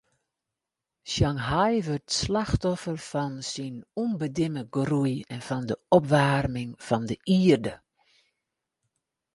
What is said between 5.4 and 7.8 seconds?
fan de opwaarming fan de ierde.